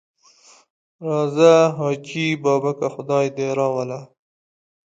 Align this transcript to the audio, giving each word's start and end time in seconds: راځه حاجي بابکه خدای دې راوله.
راځه 1.07 1.53
حاجي 1.77 2.27
بابکه 2.43 2.87
خدای 2.95 3.25
دې 3.37 3.47
راوله. 3.57 3.99